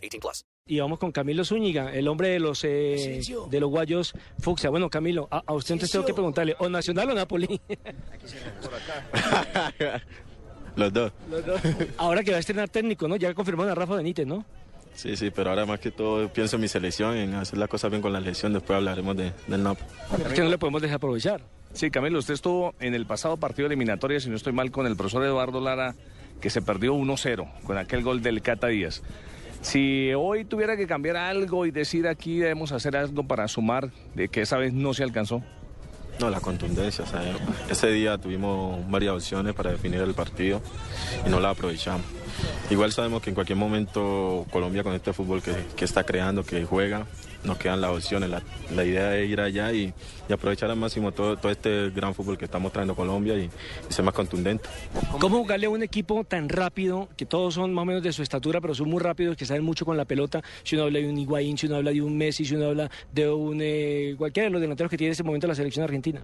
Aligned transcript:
18 0.00 0.20
plus. 0.20 0.44
Y 0.66 0.80
vamos 0.80 0.98
con 0.98 1.12
Camilo 1.12 1.44
Zúñiga, 1.44 1.92
el 1.92 2.08
hombre 2.08 2.28
de 2.28 2.40
los 2.40 2.62
eh, 2.64 3.20
de 3.50 3.60
los 3.60 3.70
guayos 3.70 4.12
Fucsia. 4.40 4.70
Bueno, 4.70 4.88
Camilo, 4.88 5.28
a, 5.30 5.42
a 5.46 5.52
usted 5.54 5.74
entonces 5.74 5.92
tengo 5.92 6.06
que 6.06 6.14
preguntarle, 6.14 6.54
¿o 6.58 6.68
Nacional 6.68 7.10
o 7.10 7.14
Napoli? 7.14 7.60
Los 10.76 10.92
dos. 10.92 11.12
Los 11.28 11.44
dos. 11.44 11.60
Ahora 11.98 12.22
que 12.22 12.30
va 12.30 12.36
a 12.36 12.40
estrenar 12.40 12.68
técnico, 12.68 13.08
¿no? 13.08 13.16
Ya 13.16 13.34
confirmaron 13.34 13.72
a 13.72 13.74
Rafa 13.74 13.96
Benítez, 13.96 14.26
¿no? 14.26 14.44
Sí, 14.94 15.16
sí, 15.16 15.30
pero 15.30 15.50
ahora 15.50 15.66
más 15.66 15.80
que 15.80 15.90
todo 15.90 16.28
pienso 16.28 16.56
en 16.56 16.62
mi 16.62 16.68
selección, 16.68 17.16
en 17.16 17.34
hacer 17.34 17.58
las 17.58 17.68
cosas 17.68 17.90
bien 17.90 18.02
con 18.02 18.12
la 18.12 18.20
selección. 18.20 18.52
Después 18.52 18.76
hablaremos 18.76 19.16
de, 19.16 19.32
del 19.46 19.62
NAP. 19.62 19.78
Es 20.26 20.32
que 20.32 20.42
no 20.42 20.48
le 20.48 20.58
podemos 20.58 20.82
dejar 20.82 20.96
aprovechar. 20.96 21.42
Sí, 21.72 21.90
Camilo, 21.90 22.18
usted 22.18 22.34
estuvo 22.34 22.74
en 22.80 22.94
el 22.94 23.06
pasado 23.06 23.36
partido 23.36 23.66
eliminatorio, 23.66 24.20
si 24.20 24.28
no 24.28 24.36
estoy 24.36 24.52
mal, 24.52 24.70
con 24.70 24.86
el 24.86 24.96
profesor 24.96 25.24
Eduardo 25.24 25.60
Lara, 25.60 25.94
que 26.40 26.50
se 26.50 26.60
perdió 26.60 26.94
1-0 26.94 27.62
con 27.62 27.78
aquel 27.78 28.02
gol 28.02 28.22
del 28.22 28.42
Cata 28.42 28.66
Díaz. 28.66 29.02
Si 29.62 30.12
hoy 30.14 30.44
tuviera 30.44 30.76
que 30.76 30.86
cambiar 30.86 31.16
algo 31.16 31.66
y 31.66 31.70
decir 31.70 32.08
aquí 32.08 32.38
debemos 32.38 32.72
hacer 32.72 32.96
algo 32.96 33.24
para 33.24 33.46
sumar, 33.48 33.90
de 34.14 34.28
que 34.28 34.42
esa 34.42 34.56
vez 34.56 34.72
no 34.72 34.94
se 34.94 35.02
alcanzó. 35.02 35.42
No, 36.18 36.28
la 36.28 36.40
contundencia. 36.40 37.04
o 37.04 37.72
ese 37.72 37.90
día 37.92 38.18
tuvimos 38.18 38.88
varias 38.90 39.14
opciones 39.14 39.54
para 39.54 39.70
definir 39.70 40.00
el 40.00 40.12
partido 40.12 40.60
y 41.26 41.30
no 41.30 41.40
la 41.40 41.50
aprovechamos. 41.50 42.02
Igual 42.68 42.92
sabemos 42.92 43.22
que 43.22 43.30
en 43.30 43.34
cualquier 43.34 43.56
momento 43.56 44.46
Colombia 44.50 44.82
con 44.82 44.94
este 44.94 45.12
fútbol 45.12 45.42
que, 45.42 45.54
que 45.76 45.84
está 45.84 46.04
creando, 46.04 46.44
que 46.44 46.64
juega, 46.64 47.06
nos 47.44 47.58
quedan 47.58 47.80
las 47.80 47.90
opciones. 47.90 48.30
La, 48.30 48.42
la 48.74 48.84
idea 48.84 49.16
es 49.16 49.28
ir 49.28 49.40
allá 49.40 49.72
y, 49.72 49.92
y 50.28 50.32
aprovechar 50.32 50.70
al 50.70 50.76
máximo 50.76 51.12
todo, 51.12 51.36
todo 51.36 51.50
este 51.50 51.90
gran 51.90 52.14
fútbol 52.14 52.36
que 52.36 52.44
está 52.44 52.58
mostrando 52.58 52.94
Colombia 52.94 53.36
y, 53.36 53.50
y 53.88 53.92
ser 53.92 54.04
más 54.04 54.14
contundente. 54.14 54.68
¿Cómo 55.18 55.38
jugarle 55.38 55.66
a 55.66 55.70
un 55.70 55.82
equipo 55.82 56.24
tan 56.24 56.48
rápido, 56.48 57.08
que 57.16 57.26
todos 57.26 57.54
son 57.54 57.72
más 57.72 57.82
o 57.82 57.86
menos 57.86 58.02
de 58.02 58.12
su 58.12 58.22
estatura, 58.22 58.60
pero 58.60 58.74
son 58.74 58.88
muy 58.88 59.00
rápidos, 59.00 59.36
que 59.36 59.46
saben 59.46 59.64
mucho 59.64 59.84
con 59.84 59.96
la 59.96 60.04
pelota? 60.04 60.42
Si 60.62 60.76
uno 60.76 60.84
habla 60.84 60.98
de 60.98 61.08
un 61.08 61.18
Higuaín, 61.18 61.56
si 61.56 61.66
uno 61.66 61.76
habla 61.76 61.90
de 61.90 62.02
un 62.02 62.16
Messi, 62.16 62.44
si 62.44 62.54
uno 62.54 62.66
habla 62.66 62.90
de 63.12 63.30
un 63.30 63.58
eh, 63.62 64.14
cualquiera 64.18 64.46
de 64.46 64.52
los 64.52 64.60
delanteros 64.60 64.90
que 64.90 64.96
tiene 64.96 65.08
en 65.08 65.12
ese 65.12 65.22
momento 65.22 65.46
la 65.46 65.54
selección 65.54 65.84
argentina. 65.84 66.22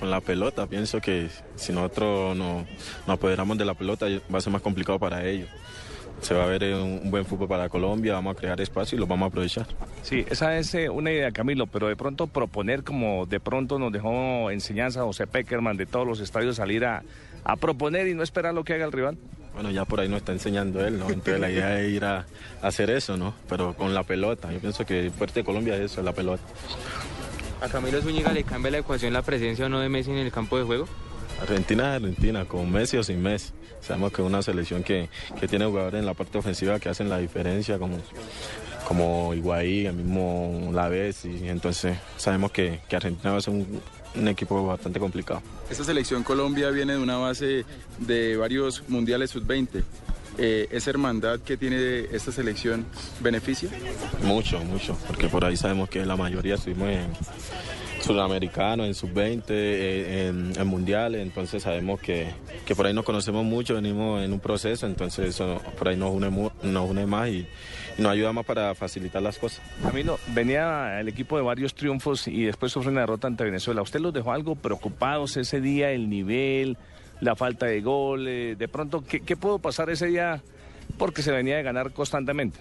Con 0.00 0.10
la 0.10 0.20
pelota, 0.20 0.66
pienso 0.66 1.00
que 1.00 1.28
si 1.54 1.72
nosotros 1.72 2.36
no, 2.36 2.66
nos 3.06 3.14
apoderamos 3.14 3.58
de 3.58 3.64
la 3.64 3.74
pelota 3.74 4.06
va 4.32 4.38
a 4.38 4.40
ser 4.40 4.52
más 4.52 4.62
complicado 4.62 4.98
para 4.98 5.24
ellos. 5.28 5.48
Se 6.20 6.34
va 6.34 6.44
a 6.44 6.46
ver 6.46 6.74
un, 6.74 7.10
buen 7.10 7.24
fútbol 7.24 7.48
para 7.48 7.68
Colombia, 7.68 8.14
vamos 8.14 8.36
a 8.36 8.38
crear 8.38 8.60
espacio 8.60 8.96
y 8.96 9.00
lo 9.00 9.06
vamos 9.06 9.26
a 9.26 9.28
aprovechar. 9.28 9.66
Sí, 10.02 10.24
esa 10.30 10.56
es 10.56 10.72
eh, 10.74 10.88
una 10.88 11.10
idea, 11.10 11.32
Camilo, 11.32 11.66
pero 11.66 11.88
de 11.88 11.96
pronto 11.96 12.28
proponer 12.28 12.84
como 12.84 13.26
de 13.26 13.40
pronto 13.40 13.78
nos 13.78 13.92
dejó 13.92 14.50
enseñanza 14.50 15.02
José 15.02 15.26
Peckerman 15.26 15.76
de 15.76 15.86
todos 15.86 16.06
los 16.06 16.20
estadios 16.20 16.56
salir 16.56 16.84
a, 16.84 17.02
a 17.44 17.56
proponer 17.56 18.06
y 18.06 18.14
no 18.14 18.22
esperar 18.22 18.54
lo 18.54 18.62
que 18.62 18.74
haga 18.74 18.84
el 18.84 18.92
rival. 18.92 19.18
Bueno, 19.54 19.70
ya 19.70 19.84
por 19.84 20.00
ahí 20.00 20.08
nos 20.08 20.18
está 20.18 20.32
enseñando 20.32 20.84
él, 20.86 20.98
¿no? 20.98 21.06
Entonces 21.08 21.38
la 21.38 21.50
idea 21.50 21.78
es 21.80 21.90
ir 21.90 22.04
a, 22.04 22.24
a 22.62 22.66
hacer 22.66 22.88
eso, 22.90 23.16
¿no? 23.16 23.34
Pero 23.48 23.74
con 23.74 23.92
la 23.92 24.02
pelota. 24.02 24.50
Yo 24.52 24.60
pienso 24.60 24.86
que 24.86 25.10
fuerte 25.10 25.40
de 25.40 25.44
Colombia 25.44 25.74
es 25.76 25.92
eso, 25.92 26.02
la 26.02 26.12
pelota. 26.12 26.42
¿A 27.60 27.68
Camilo 27.68 28.00
Zúñiga 28.00 28.32
le 28.32 28.44
cambia 28.44 28.72
la 28.72 28.78
ecuación 28.78 29.12
la 29.12 29.22
presencia 29.22 29.66
o 29.66 29.68
no 29.68 29.78
de 29.80 29.88
Messi 29.88 30.10
en 30.10 30.18
el 30.18 30.32
campo 30.32 30.58
de 30.58 30.64
juego? 30.64 30.88
Argentina 31.42 31.96
es 31.96 32.02
Argentina, 32.02 32.44
con 32.44 32.70
Messi 32.70 32.96
o 32.96 33.02
sin 33.02 33.22
Messi. 33.22 33.50
Sabemos 33.80 34.12
que 34.12 34.22
es 34.22 34.26
una 34.26 34.42
selección 34.42 34.82
que, 34.82 35.08
que 35.40 35.48
tiene 35.48 35.66
jugadores 35.66 35.98
en 35.98 36.06
la 36.06 36.14
parte 36.14 36.38
ofensiva 36.38 36.78
que 36.78 36.88
hacen 36.88 37.08
la 37.08 37.18
diferencia, 37.18 37.78
como, 37.78 37.98
como 38.86 39.34
Higuaín, 39.34 39.86
el 39.86 39.94
mismo 39.94 40.70
Laves, 40.72 41.24
y 41.24 41.48
entonces 41.48 41.98
sabemos 42.16 42.52
que, 42.52 42.80
que 42.88 42.94
Argentina 42.94 43.32
va 43.32 43.38
a 43.38 43.40
ser 43.40 43.54
un, 43.54 43.80
un 44.14 44.28
equipo 44.28 44.64
bastante 44.64 45.00
complicado. 45.00 45.42
Esta 45.68 45.82
selección 45.84 46.22
Colombia 46.22 46.70
viene 46.70 46.92
de 46.92 46.98
una 47.00 47.16
base 47.16 47.64
de 47.98 48.36
varios 48.36 48.88
mundiales 48.88 49.30
sub-20. 49.30 49.82
Eh, 50.38 50.68
¿Esa 50.70 50.90
hermandad 50.90 51.40
que 51.40 51.56
tiene 51.58 52.06
esta 52.12 52.32
selección 52.32 52.86
beneficia? 53.20 53.68
Mucho, 54.22 54.60
mucho, 54.64 54.96
porque 55.06 55.28
por 55.28 55.44
ahí 55.44 55.56
sabemos 55.56 55.90
que 55.90 56.06
la 56.06 56.16
mayoría 56.16 56.54
estuvimos 56.54 56.88
en 56.88 57.10
sudamericano, 58.12 58.84
en 58.84 58.94
sub-20, 58.94 59.44
eh, 59.48 60.28
en, 60.28 60.66
mundiales, 60.66 61.22
entonces 61.22 61.62
sabemos 61.62 62.00
que, 62.00 62.28
que 62.64 62.74
por 62.74 62.86
ahí 62.86 62.94
nos 62.94 63.04
conocemos 63.04 63.44
mucho, 63.44 63.74
venimos 63.74 64.22
en 64.22 64.32
un 64.32 64.40
proceso, 64.40 64.86
entonces 64.86 65.30
eso 65.30 65.60
por 65.78 65.88
ahí 65.88 65.96
nos 65.96 66.10
une, 66.10 66.50
nos 66.62 67.06
más 67.06 67.28
y, 67.28 67.46
nos 67.98 68.12
ayuda 68.12 68.32
más 68.32 68.44
para 68.46 68.74
facilitar 68.74 69.22
las 69.22 69.38
cosas. 69.38 69.62
Camilo, 69.82 70.18
venía 70.28 71.00
el 71.00 71.08
equipo 71.08 71.36
de 71.36 71.42
varios 71.42 71.74
triunfos 71.74 72.26
y 72.28 72.44
después 72.44 72.72
sufre 72.72 72.90
una 72.90 73.02
derrota 73.02 73.26
ante 73.26 73.44
Venezuela. 73.44 73.82
¿Usted 73.82 74.00
los 74.00 74.12
dejó 74.12 74.32
algo 74.32 74.54
preocupados 74.54 75.36
ese 75.36 75.60
día, 75.60 75.90
el 75.90 76.08
nivel, 76.08 76.76
la 77.20 77.36
falta 77.36 77.66
de 77.66 77.80
gol? 77.80 78.26
eh, 78.28 78.56
de 78.58 78.68
pronto, 78.68 79.04
¿qué, 79.06 79.20
¿qué 79.20 79.36
pudo 79.36 79.58
pasar 79.58 79.90
ese 79.90 80.06
día? 80.06 80.42
Porque 80.98 81.22
se 81.22 81.32
venía 81.32 81.56
de 81.56 81.62
ganar 81.62 81.92
constantemente. 81.92 82.60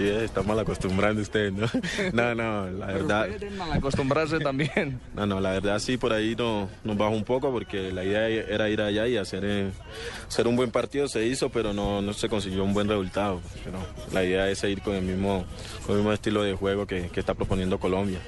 Sí, 0.00 0.08
está 0.08 0.42
mal 0.42 0.58
acostumbrando 0.58 1.20
usted, 1.20 1.52
¿no? 1.52 1.66
No, 2.14 2.34
no, 2.34 2.70
la 2.70 2.86
verdad. 2.86 3.28
Mal 3.54 3.72
acostumbrarse 3.72 4.38
también. 4.40 4.98
No, 5.14 5.26
no, 5.26 5.40
la 5.40 5.50
verdad 5.50 5.78
sí, 5.78 5.98
por 5.98 6.14
ahí 6.14 6.34
no, 6.34 6.70
nos 6.84 6.96
bajó 6.96 7.12
un 7.12 7.24
poco 7.24 7.52
porque 7.52 7.92
la 7.92 8.02
idea 8.02 8.26
era 8.26 8.70
ir 8.70 8.80
allá 8.80 9.06
y 9.06 9.18
hacer, 9.18 9.44
eh, 9.44 9.70
hacer 10.26 10.48
un 10.48 10.56
buen 10.56 10.70
partido, 10.70 11.06
se 11.06 11.26
hizo, 11.26 11.50
pero 11.50 11.74
no, 11.74 12.00
no 12.00 12.14
se 12.14 12.30
consiguió 12.30 12.64
un 12.64 12.72
buen 12.72 12.88
resultado. 12.88 13.42
Pero 13.62 13.76
la 14.10 14.24
idea 14.24 14.48
es 14.48 14.60
seguir 14.60 14.80
con 14.80 14.94
el 14.94 15.02
mismo, 15.02 15.44
con 15.84 15.96
el 15.96 16.00
mismo 16.00 16.14
estilo 16.14 16.42
de 16.44 16.54
juego 16.54 16.86
que, 16.86 17.10
que 17.10 17.20
está 17.20 17.34
proponiendo 17.34 17.78
Colombia. 17.78 18.20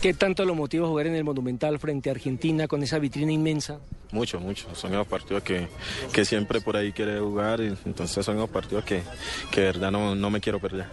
¿Qué 0.00 0.14
tanto 0.14 0.46
lo 0.46 0.54
motiva 0.54 0.88
jugar 0.88 1.08
en 1.08 1.14
el 1.14 1.24
Monumental 1.24 1.78
frente 1.78 2.08
a 2.08 2.12
Argentina 2.12 2.68
con 2.68 2.82
esa 2.82 2.98
vitrina 2.98 3.32
inmensa? 3.32 3.80
Mucho, 4.10 4.40
mucho. 4.40 4.66
Son 4.74 4.92
esos 4.92 5.06
partidos 5.06 5.42
que, 5.42 5.68
que 6.12 6.24
siempre 6.24 6.60
por 6.60 6.76
ahí 6.76 6.92
quiere 6.92 7.20
jugar, 7.20 7.60
y 7.60 7.66
entonces 7.84 8.24
son 8.24 8.36
esos 8.36 8.50
partidos 8.50 8.84
que, 8.84 9.02
que 9.50 9.60
de 9.60 9.66
verdad 9.66 9.90
no, 9.90 10.14
no 10.14 10.30
me 10.30 10.40
quiero 10.40 10.58
perder. 10.58 10.86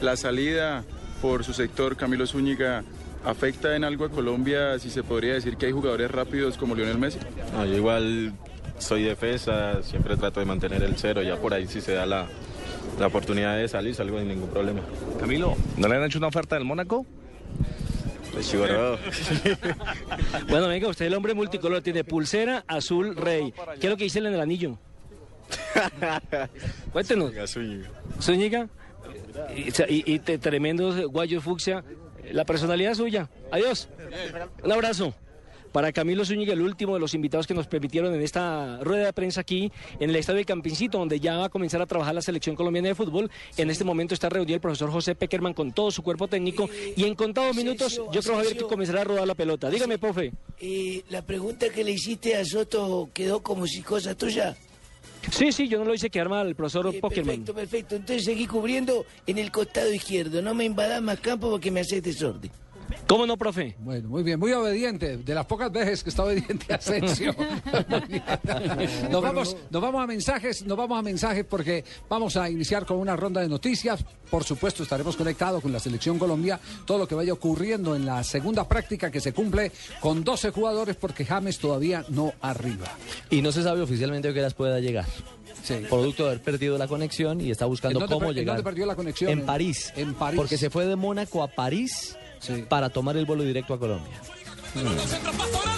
La 0.00 0.16
salida 0.16 0.84
por 1.20 1.44
su 1.44 1.52
sector, 1.52 1.96
Camilo 1.96 2.26
Zúñiga, 2.26 2.82
¿afecta 3.24 3.76
en 3.76 3.84
algo 3.84 4.04
a 4.04 4.10
Colombia 4.10 4.78
si 4.78 4.90
se 4.90 5.02
podría 5.02 5.34
decir 5.34 5.56
que 5.56 5.66
hay 5.66 5.72
jugadores 5.72 6.10
rápidos 6.10 6.56
como 6.56 6.74
Lionel 6.74 6.98
Messi? 6.98 7.18
No, 7.52 7.64
yo 7.66 7.74
igual 7.76 8.32
soy 8.78 9.04
defensa, 9.04 9.82
siempre 9.82 10.16
trato 10.16 10.40
de 10.40 10.46
mantener 10.46 10.82
el 10.82 10.96
cero, 10.96 11.22
ya 11.22 11.36
por 11.36 11.54
ahí 11.54 11.66
si 11.66 11.80
se 11.80 11.92
da 11.92 12.06
la, 12.06 12.26
la 12.98 13.06
oportunidad 13.06 13.56
de 13.56 13.68
salir, 13.68 13.94
salgo 13.94 14.18
sin 14.18 14.28
ningún 14.28 14.48
problema. 14.48 14.80
Camilo, 15.20 15.54
¿no 15.76 15.88
le 15.88 15.96
han 15.96 16.04
hecho 16.04 16.18
una 16.18 16.28
oferta 16.28 16.56
del 16.56 16.64
Mónaco? 16.64 17.06
Rojo. 18.34 18.98
Bueno, 20.48 20.68
venga, 20.68 20.88
usted 20.88 21.06
el 21.06 21.14
hombre 21.14 21.34
multicolor, 21.34 21.82
tiene 21.82 22.04
pulsera, 22.04 22.64
azul, 22.66 23.16
rey. 23.16 23.52
¿Qué 23.80 23.86
es 23.86 23.90
lo 23.90 23.96
que 23.96 24.04
dice 24.04 24.18
en 24.18 24.26
el 24.26 24.40
anillo? 24.40 24.78
Cuéntenos. 26.92 27.32
Zúñiga. 28.20 28.68
Y, 29.54 29.68
y- 29.92 30.04
y 30.14 30.18
te- 30.20 30.38
tremendos 30.38 31.00
guayos 31.06 31.42
fucsia. 31.44 31.84
La 32.32 32.44
personalidad 32.44 32.94
suya. 32.94 33.28
Adiós. 33.50 33.88
Un 34.62 34.72
abrazo. 34.72 35.14
Para 35.74 35.90
Camilo 35.90 36.24
Zúñiga, 36.24 36.52
el 36.52 36.60
último 36.60 36.94
de 36.94 37.00
los 37.00 37.14
invitados 37.14 37.48
que 37.48 37.52
nos 37.52 37.66
permitieron 37.66 38.14
en 38.14 38.22
esta 38.22 38.78
rueda 38.84 39.06
de 39.06 39.12
prensa 39.12 39.40
aquí 39.40 39.72
en 39.98 40.08
el 40.08 40.14
estadio 40.14 40.38
de 40.38 40.44
Campincito, 40.44 40.98
donde 40.98 41.18
ya 41.18 41.36
va 41.36 41.46
a 41.46 41.48
comenzar 41.48 41.82
a 41.82 41.86
trabajar 41.86 42.14
la 42.14 42.22
selección 42.22 42.54
colombiana 42.54 42.86
de 42.86 42.94
fútbol. 42.94 43.28
En 43.56 43.70
este 43.70 43.82
momento 43.82 44.14
está 44.14 44.28
reunido 44.28 44.54
el 44.54 44.60
profesor 44.60 44.92
José 44.92 45.16
Peckerman 45.16 45.52
con 45.52 45.72
todo 45.72 45.90
su 45.90 46.04
cuerpo 46.04 46.28
técnico 46.28 46.70
y 46.94 47.02
en 47.02 47.16
contados 47.16 47.56
minutos 47.56 48.00
yo 48.12 48.22
creo 48.22 48.36
Javier 48.36 48.56
que 48.56 48.62
comenzará 48.62 49.00
a 49.00 49.04
rodar 49.04 49.26
la 49.26 49.34
pelota. 49.34 49.68
Dígame, 49.68 49.98
profe. 49.98 50.30
Eh, 50.60 51.02
la 51.08 51.22
pregunta 51.22 51.68
que 51.70 51.82
le 51.82 51.90
hiciste 51.90 52.36
a 52.36 52.44
Soto 52.44 53.10
quedó 53.12 53.42
como 53.42 53.66
si 53.66 53.82
cosa 53.82 54.14
tuya. 54.14 54.56
Sí, 55.32 55.50
sí, 55.50 55.66
yo 55.66 55.80
no 55.80 55.86
lo 55.86 55.94
hice 55.94 56.08
quedar 56.08 56.28
mal, 56.28 56.46
el 56.46 56.54
profesor 56.54 56.86
Eh, 56.94 57.00
perfecto, 57.00 57.52
perfecto. 57.52 57.96
Entonces 57.96 58.24
seguí 58.24 58.46
cubriendo 58.46 59.04
en 59.26 59.38
el 59.38 59.50
costado 59.50 59.92
izquierdo. 59.92 60.40
No 60.40 60.54
me 60.54 60.66
invadás 60.66 61.02
más 61.02 61.18
campo 61.18 61.50
porque 61.50 61.72
me 61.72 61.80
haces 61.80 62.00
desorden. 62.00 62.52
¿Cómo 63.06 63.26
no, 63.26 63.36
profe? 63.36 63.76
Bueno, 63.80 64.08
muy 64.08 64.22
bien, 64.22 64.38
muy 64.40 64.52
obediente. 64.52 65.18
De 65.18 65.34
las 65.34 65.44
pocas 65.44 65.70
veces 65.70 66.02
que 66.02 66.10
está 66.10 66.24
obediente 66.24 66.72
a 66.72 66.76
Asensio. 66.76 67.34
nos, 69.10 69.22
vamos, 69.22 69.56
nos 69.70 69.82
vamos 69.82 70.02
a 70.02 70.06
mensajes, 70.06 70.64
nos 70.64 70.76
vamos 70.76 70.98
a 70.98 71.02
mensajes 71.02 71.44
porque 71.44 71.84
vamos 72.08 72.36
a 72.36 72.48
iniciar 72.48 72.86
con 72.86 72.96
una 72.98 73.14
ronda 73.14 73.40
de 73.42 73.48
noticias. 73.48 74.04
Por 74.30 74.44
supuesto, 74.44 74.82
estaremos 74.82 75.16
conectados 75.16 75.62
con 75.62 75.70
la 75.70 75.80
selección 75.80 76.18
Colombia, 76.18 76.58
todo 76.86 76.98
lo 76.98 77.06
que 77.06 77.14
vaya 77.14 77.32
ocurriendo 77.32 77.94
en 77.94 78.06
la 78.06 78.24
segunda 78.24 78.66
práctica 78.66 79.10
que 79.10 79.20
se 79.20 79.32
cumple 79.32 79.70
con 80.00 80.24
12 80.24 80.50
jugadores 80.50 80.96
porque 80.96 81.24
James 81.26 81.58
todavía 81.58 82.04
no 82.08 82.32
arriba. 82.40 82.86
Y 83.30 83.42
no 83.42 83.52
se 83.52 83.62
sabe 83.62 83.82
oficialmente 83.82 84.28
a 84.28 84.32
qué 84.32 84.40
horas 84.40 84.54
pueda 84.54 84.80
llegar. 84.80 85.06
Producto 85.88 86.24
de 86.24 86.30
haber 86.30 86.42
perdido 86.42 86.76
la 86.76 86.88
conexión 86.88 87.40
y 87.40 87.50
está 87.50 87.64
buscando 87.66 87.98
¿En 87.98 88.00
dónde 88.00 88.14
cómo 88.14 88.26
per- 88.26 88.30
en 88.30 88.34
llegar. 88.36 88.56
dónde 88.56 88.70
perdió 88.70 88.86
la 88.86 88.96
conexión? 88.96 89.30
En 89.30 89.46
París. 89.46 89.92
En 89.96 90.14
París. 90.14 90.36
Porque 90.36 90.58
se 90.58 90.68
fue 90.68 90.84
de 90.86 90.96
Mónaco 90.96 91.42
a 91.42 91.48
París 91.48 92.16
para 92.68 92.90
tomar 92.90 93.16
el 93.16 93.26
vuelo 93.26 93.42
directo 93.42 93.74
a 93.74 93.78
Colombia. 93.78 94.20
Pastorá. 94.74 95.73